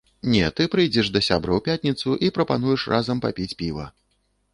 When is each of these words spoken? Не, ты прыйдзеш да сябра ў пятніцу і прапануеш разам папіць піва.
Не, 0.35 0.39
ты 0.59 0.63
прыйдзеш 0.75 1.11
да 1.17 1.21
сябра 1.27 1.51
ў 1.57 1.61
пятніцу 1.67 2.15
і 2.27 2.31
прапануеш 2.39 2.87
разам 2.95 3.17
папіць 3.27 3.51
піва. 3.61 3.85